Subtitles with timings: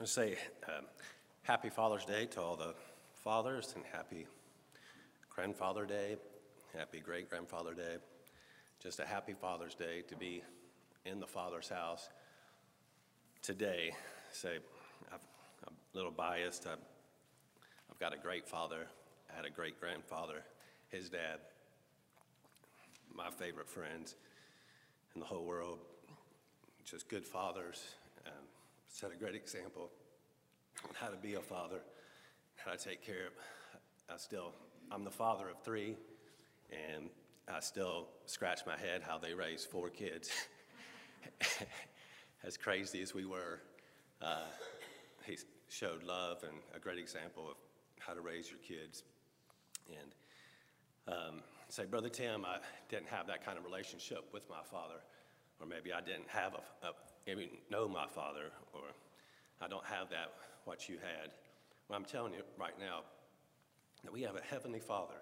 [0.00, 0.36] I say
[0.68, 0.84] um,
[1.42, 2.72] happy Father's Day to all the
[3.24, 4.28] fathers and happy
[5.28, 6.16] Grandfather Day,
[6.72, 7.96] happy Great Grandfather Day.
[8.80, 10.44] Just a happy Father's Day to be
[11.04, 12.10] in the Father's house
[13.42, 13.90] today.
[14.30, 14.58] Say,
[15.10, 15.18] I'm
[15.68, 16.68] a little biased.
[16.68, 16.78] I've,
[17.90, 18.86] I've got a great father.
[19.32, 20.44] I had a great grandfather,
[20.90, 21.40] his dad,
[23.12, 24.14] my favorite friends
[25.16, 25.80] in the whole world.
[26.84, 27.82] Just good fathers.
[28.88, 29.90] Set a great example
[30.84, 31.80] on how to be a father,
[32.56, 33.32] how to take care of.
[34.12, 34.52] I still,
[34.90, 35.94] I'm the father of three,
[36.70, 37.10] and
[37.52, 40.30] I still scratch my head how they raised four kids.
[42.44, 43.60] as crazy as we were,
[44.22, 44.46] uh,
[45.24, 45.36] he
[45.68, 47.56] showed love and a great example of
[47.98, 49.04] how to raise your kids.
[49.88, 55.00] And um, say, Brother Tim, I didn't have that kind of relationship with my father,
[55.60, 56.92] or maybe I didn't have a, a
[57.70, 58.82] know my father, or
[59.60, 60.32] I don't have that
[60.64, 61.30] what you had.
[61.88, 63.00] Well, I'm telling you right now
[64.04, 65.14] that we have a heavenly Father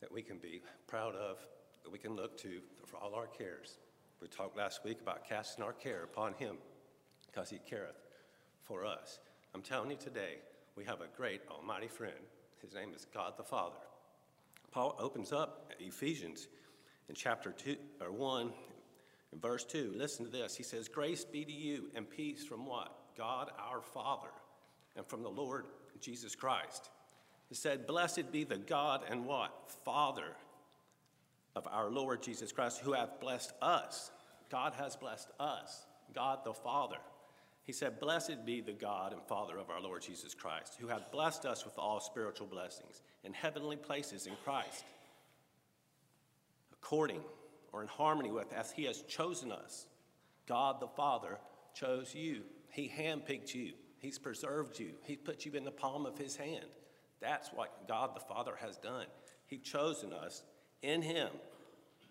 [0.00, 1.38] that we can be proud of,
[1.84, 3.78] that we can look to for all our cares.
[4.20, 6.56] We talked last week about casting our care upon Him
[7.26, 8.00] because He careth
[8.64, 9.20] for us.
[9.54, 10.38] I'm telling you today,
[10.76, 12.14] we have a great almighty friend.
[12.60, 13.76] His name is God the Father.
[14.70, 16.48] Paul opens up Ephesians
[17.08, 18.52] in chapter 2 or 1
[19.32, 19.92] in verse 2.
[19.96, 20.56] Listen to this.
[20.56, 23.14] He says, "Grace be to you and peace from what?
[23.16, 24.30] God our Father
[24.96, 25.66] and from the Lord
[26.00, 26.90] Jesus Christ."
[27.48, 29.70] He said, "Blessed be the God and what?
[29.84, 30.36] Father
[31.54, 34.10] of our Lord Jesus Christ, who hath blessed us.
[34.50, 36.98] God has blessed us, God the Father.
[37.64, 41.12] He said, Blessed be the God and Father of our Lord Jesus Christ, who hath
[41.12, 44.84] blessed us with all spiritual blessings in heavenly places in Christ,
[46.72, 47.20] according
[47.72, 49.86] or in harmony with as he has chosen us.
[50.46, 51.38] God the Father
[51.74, 56.18] chose you, he handpicked you, he's preserved you, he put you in the palm of
[56.18, 56.66] his hand.
[57.22, 59.06] That's what God the Father has done.
[59.46, 60.42] He chosen us
[60.82, 61.28] in Him,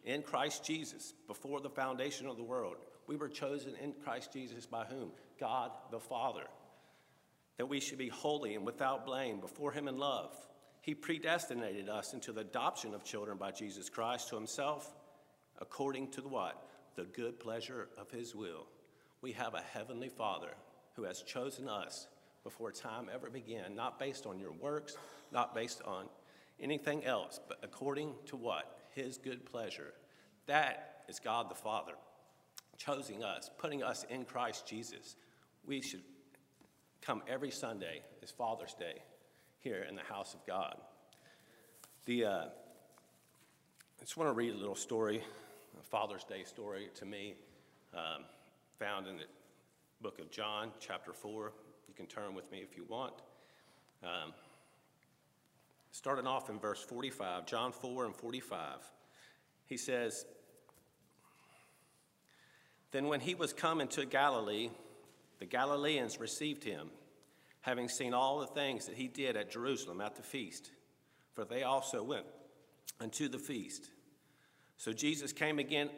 [0.06, 2.78] in Christ Jesus, before the foundation of the world.
[3.08, 5.12] We were chosen in Christ Jesus by whom?
[5.40, 6.46] God the Father.
[7.58, 10.34] That we should be holy and without blame before Him in love.
[10.82, 14.96] He predestinated us into the adoption of children by Jesus Christ to Himself,
[15.62, 16.68] according to the what?
[16.96, 18.68] The good pleasure of His will.
[19.22, 20.50] We have a heavenly Father
[20.96, 22.08] who has chosen us
[22.44, 24.98] before time ever began, not based on your works,
[25.32, 26.08] not based on
[26.60, 28.78] anything else, but according to what?
[28.94, 29.94] His good pleasure.
[30.48, 31.94] That is God the Father
[32.78, 35.16] choosing us, putting us in Christ Jesus.
[35.66, 36.02] We should
[37.02, 39.04] come every Sunday as Father's Day
[39.60, 40.76] here in the house of God.
[42.06, 45.22] The, uh, I just want to read a little story,
[45.84, 47.36] Father's Day story to me,
[47.94, 48.24] um,
[48.80, 49.26] found in the
[50.02, 51.52] book of John, chapter 4.
[51.88, 53.14] You can turn with me if you want.
[54.04, 54.34] Um,
[55.92, 58.78] starting off in verse 45, John 4 and 45,
[59.66, 60.26] he says,
[62.92, 64.70] Then when he was come into Galilee,
[65.40, 66.90] the Galileans received him,
[67.62, 70.72] having seen all the things that he did at Jerusalem at the feast,
[71.34, 72.26] for they also went
[73.00, 73.90] unto the feast.
[74.82, 75.92] So Jesus came again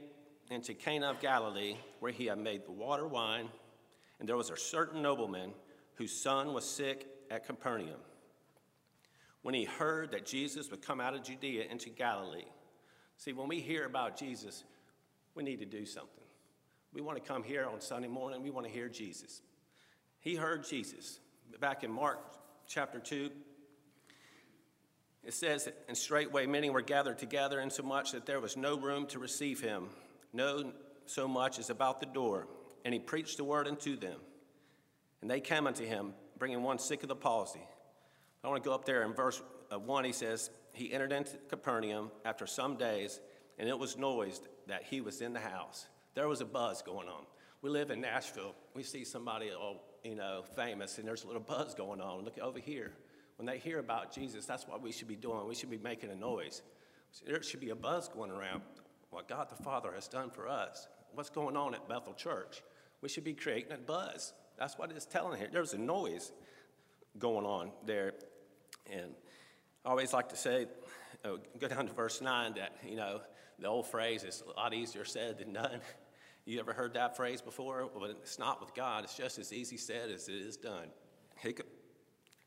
[0.51, 3.47] into Cana of Galilee, where he had made the water wine,
[4.19, 5.53] and there was a certain nobleman
[5.93, 8.01] whose son was sick at Capernaum
[9.41, 12.43] when he heard that Jesus would come out of Judea into Galilee.
[13.15, 14.65] See, when we hear about Jesus,
[15.33, 16.25] we need to do something.
[16.91, 19.43] We want to come here on Sunday morning, we want to hear Jesus.
[20.19, 21.21] He heard Jesus.
[21.61, 22.19] Back in Mark
[22.67, 23.29] chapter 2,
[25.23, 29.19] it says, And straightway many were gathered together, insomuch that there was no room to
[29.19, 29.89] receive him,
[30.33, 30.71] no
[31.05, 32.47] so much as about the door.
[32.85, 34.19] And he preached the word unto them.
[35.21, 37.61] And they came unto him, bringing one sick of the palsy
[38.43, 39.41] I want to go up there in verse
[39.71, 40.03] uh, 1.
[40.03, 43.21] He says, He entered into Capernaum after some days,
[43.57, 45.87] and it was noised that he was in the house.
[46.13, 47.25] There was a buzz going on.
[47.61, 48.53] We live in Nashville.
[48.73, 52.25] We see somebody, oh, you know, famous, and there's a little buzz going on.
[52.25, 52.91] Look over here.
[53.37, 55.47] When they hear about Jesus, that's what we should be doing.
[55.47, 56.61] We should be making a noise.
[57.25, 58.61] There should be a buzz going around.
[59.09, 60.87] What God the Father has done for us.
[61.13, 62.63] What's going on at Bethel Church?
[63.01, 64.33] We should be creating a buzz.
[64.57, 65.49] That's what it's telling here.
[65.51, 66.31] There's a noise
[67.19, 68.13] going on there.
[68.91, 69.11] And
[69.85, 70.67] I always like to say,
[71.23, 73.21] uh, go down to verse 9, that, you know,
[73.59, 75.79] the old phrase is a lot easier said than done.
[76.45, 77.89] You ever heard that phrase before?
[77.95, 79.05] Well, it's not with God.
[79.05, 80.87] It's just as easy said as it is done.
[81.41, 81.55] He,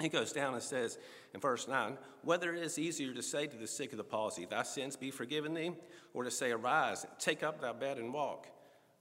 [0.01, 0.99] he goes down and says
[1.33, 4.45] in verse 9, whether it is easier to say to the sick of the palsy,
[4.45, 5.73] Thy sins be forgiven thee,
[6.13, 8.49] or to say, Arise, take up thy bed and walk.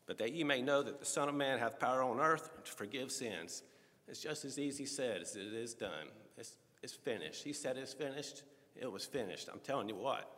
[0.06, 2.72] But that ye may know that the Son of Man hath power on earth to
[2.72, 3.64] forgive sins.
[4.08, 6.08] It's just as easy said as it is done.
[6.38, 7.44] It's, it's finished.
[7.44, 8.44] He said it's finished.
[8.76, 9.50] It was finished.
[9.52, 10.30] I'm telling you what.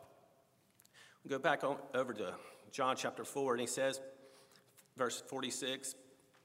[1.24, 2.34] We go back on, over to
[2.72, 4.00] John chapter 4, and he says,
[4.96, 5.94] verse 46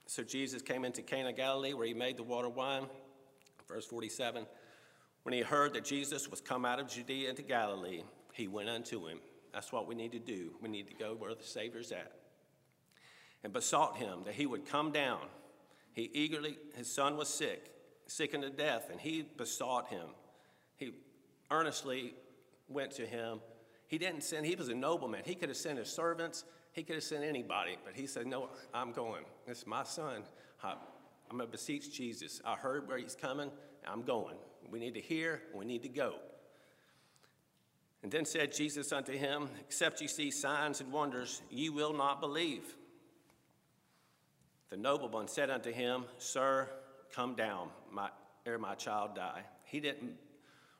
[0.05, 2.87] So Jesus came into Cana Galilee, where he made the water wine.
[3.67, 4.45] Verse 47
[5.23, 9.07] When he heard that Jesus was come out of Judea into Galilee, he went unto
[9.07, 9.19] him.
[9.53, 10.51] That's what we need to do.
[10.61, 12.11] We need to go where the Savior's at.
[13.43, 15.19] And besought him that he would come down.
[15.91, 17.69] He eagerly, his son was sick,
[18.07, 20.07] sick unto death, and he besought him.
[20.75, 20.93] He
[21.51, 22.15] earnestly
[22.67, 23.41] went to him.
[23.87, 25.21] He didn't send, he was a nobleman.
[25.23, 28.49] He could have sent his servants, he could have sent anybody, but he said, No,
[28.73, 29.23] I'm going.
[29.45, 30.23] It's my son.
[31.33, 32.39] I'm going to beseech Jesus.
[32.45, 33.49] I heard where he's coming.
[33.87, 34.35] I'm going.
[34.69, 36.13] We need to hear, we need to go.
[38.03, 42.21] And then said Jesus unto him, Except ye see signs and wonders, ye will not
[42.21, 42.75] believe.
[44.69, 46.69] The nobleman said unto him, Sir,
[47.11, 48.09] come down, my,
[48.45, 49.41] ere my child die.
[49.63, 50.11] He didn't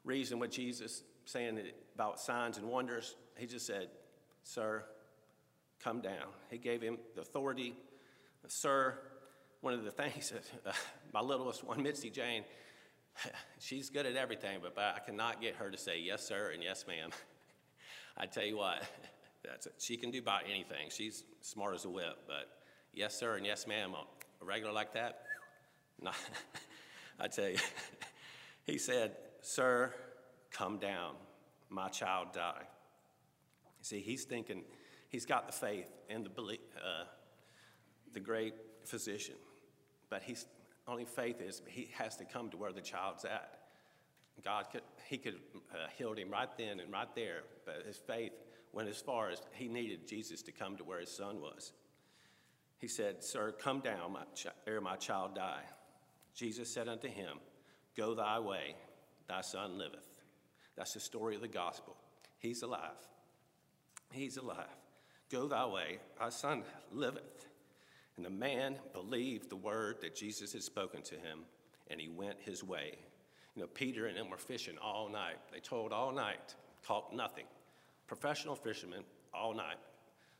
[0.04, 1.60] reason with Jesus saying
[1.96, 3.16] about signs and wonders.
[3.38, 3.88] He just said,
[4.44, 4.84] Sir,
[5.84, 6.28] come down.
[6.52, 7.74] He gave him the authority.
[8.48, 9.00] Sir,
[9.64, 10.74] one of the things that uh,
[11.14, 12.44] my littlest one, Mitzi Jane,
[13.60, 16.84] she's good at everything, but I cannot get her to say yes, sir, and yes,
[16.86, 17.12] ma'am.
[18.18, 18.84] I tell you what,
[19.46, 19.76] that's it.
[19.80, 20.90] she can do about anything.
[20.90, 22.50] She's smart as a whip, but
[22.94, 25.24] yes, sir, and yes, ma'am, a regular like that,
[26.02, 26.12] no,
[27.20, 27.58] I tell you.
[28.66, 29.94] he said, Sir,
[30.52, 31.14] come down.
[31.70, 32.64] My child die.
[33.82, 34.64] See, he's thinking,
[35.08, 37.06] he's got the faith and the uh,
[38.14, 38.54] the great
[38.86, 39.36] physician,
[40.14, 40.46] but he's
[40.88, 43.62] only faith is he has to come to where the child's at.
[44.44, 45.40] God could, he could
[45.74, 48.34] uh, healed him right then and right there, but his faith
[48.74, 51.74] went as far as he needed Jesus to come to where his son was.
[52.78, 55.64] He said, Sir, come down, my ch- ere my child die.
[56.36, 57.40] Jesus said unto him,
[57.98, 58.76] Go thy way,
[59.28, 60.22] thy son liveth.
[60.76, 61.96] That's the story of the gospel.
[62.38, 63.02] He's alive.
[64.12, 64.78] He's alive.
[65.32, 66.62] Go thy way, thy son
[66.92, 67.48] liveth.
[68.16, 71.40] And the man believed the word that Jesus had spoken to him,
[71.90, 72.94] and he went his way.
[73.56, 75.38] You know, Peter and them were fishing all night.
[75.52, 76.56] They toiled all night,
[76.86, 77.46] caught nothing.
[78.08, 79.78] Professional fishermen all night.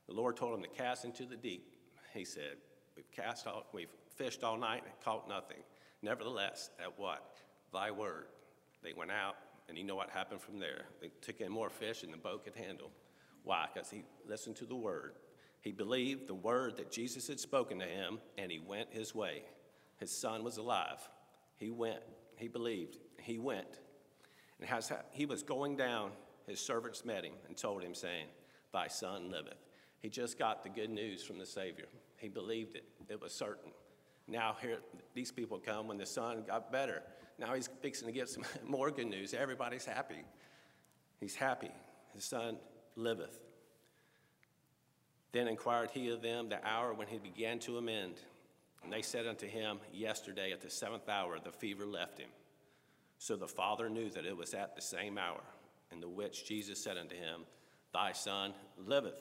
[0.08, 1.76] The Lord told them to cast into the deep.
[2.14, 2.58] He said,
[2.96, 5.58] We've cast all, we've fished all night and caught nothing.
[6.02, 7.40] Nevertheless, at what?
[7.72, 8.26] Thy word.
[8.84, 9.36] They went out,
[9.68, 10.86] and you know what happened from there.
[11.02, 12.92] They took in more fish than the boat could handle.
[13.44, 13.68] Why?
[13.74, 15.14] Because he listened to the word.
[15.64, 19.44] He believed the word that Jesus had spoken to him, and he went his way.
[19.98, 21.00] His son was alive.
[21.56, 22.02] He went.
[22.36, 22.98] He believed.
[23.22, 23.80] He went.
[24.60, 26.12] And as he was going down,
[26.46, 28.26] his servants met him and told him, saying,
[28.74, 29.64] Thy son liveth.
[30.02, 31.86] He just got the good news from the Savior.
[32.18, 32.84] He believed it.
[33.08, 33.72] It was certain.
[34.28, 34.80] Now here
[35.14, 37.04] these people come when the son got better.
[37.40, 39.34] Now he's fixing to get some more good news.
[39.34, 40.24] Everybody's happy.
[41.22, 41.72] He's happy.
[42.14, 42.58] His son
[42.98, 43.40] liveth.
[45.34, 48.16] Then inquired he of them the hour when he began to amend.
[48.84, 52.30] And they said unto him, Yesterday at the seventh hour the fever left him.
[53.18, 55.42] So the father knew that it was at the same hour,
[55.92, 57.42] in the which Jesus said unto him,
[57.94, 59.20] Thy son liveth.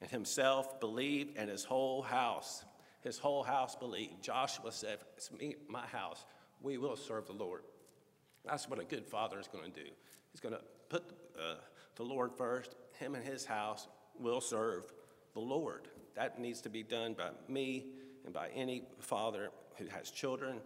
[0.00, 2.64] And himself believed, and his whole house,
[3.02, 4.22] his whole house believed.
[4.22, 6.24] Joshua said, It's me, my house.
[6.62, 7.62] We will serve the Lord.
[8.44, 9.88] That's what a good father is going to do.
[10.30, 11.02] He's going to put
[11.36, 11.56] uh,
[11.96, 12.74] the Lord first.
[12.98, 14.84] Him and his house will serve
[15.34, 15.88] the Lord.
[16.14, 17.86] That needs to be done by me
[18.24, 20.60] and by any father who has children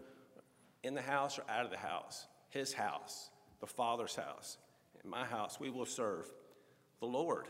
[0.83, 2.27] in the house or out of the house.
[2.51, 3.31] His house,
[3.61, 4.59] the Father's house.
[5.03, 6.31] In my house, we will serve
[7.01, 7.47] the Lord.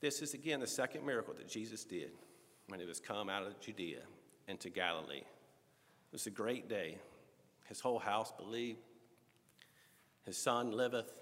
[0.00, 2.10] This is again the second miracle that Jesus did
[2.68, 4.00] when he was come out of Judea
[4.48, 5.18] into Galilee.
[5.18, 6.98] It was a great day.
[7.68, 8.80] His whole house believed.
[10.24, 11.12] His son liveth.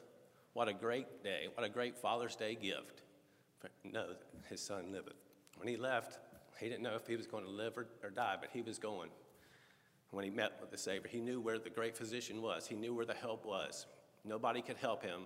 [0.54, 1.48] What a great day.
[1.54, 3.02] What a great Father's Day gift
[3.84, 4.06] know
[4.48, 5.14] his son liveth.
[5.56, 6.18] When he left,
[6.58, 8.78] he didn't know if he was going to live or, or die, but he was
[8.78, 9.10] going.
[10.10, 12.94] When he met with the Savior, he knew where the great physician was, he knew
[12.94, 13.86] where the help was.
[14.24, 15.22] Nobody could help him,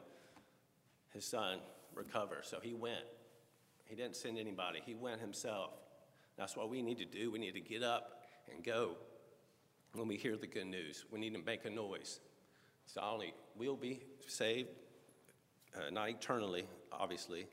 [1.12, 1.58] his son,
[1.94, 2.40] recover.
[2.42, 3.04] So he went.
[3.86, 5.72] He didn't send anybody, he went himself.
[6.36, 7.30] That's what we need to do.
[7.30, 8.96] We need to get up and go
[9.94, 11.04] when we hear the good news.
[11.10, 12.20] We need to make a noise.
[12.86, 14.68] So only we'll be saved,
[15.76, 17.46] uh, not eternally, obviously,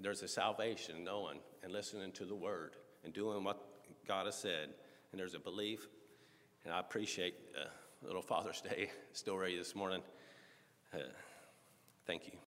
[0.00, 3.62] but there's a salvation knowing and listening to the word and doing what
[4.08, 4.70] God has said.
[5.12, 5.88] And there's a belief.
[6.64, 10.00] And I appreciate a little Father's Day story this morning.
[10.94, 11.00] Uh,
[12.06, 12.49] thank you.